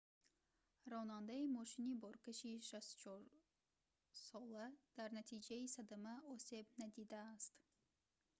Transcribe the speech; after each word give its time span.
ронандаи 0.91 1.45
мошини 1.57 1.93
боркаши 2.03 2.49
64-сола 2.69 4.65
дар 4.97 5.09
натиҷаи 5.17 5.71
садама 5.75 6.15
осеб 6.35 6.65
надидиааст 6.81 7.55